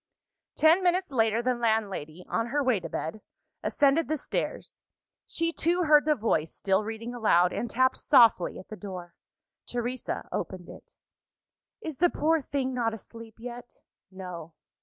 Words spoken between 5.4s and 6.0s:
too